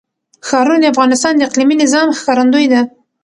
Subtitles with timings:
[0.47, 2.81] ښارونه د افغانستان د اقلیمي نظام ښکارندوی ده.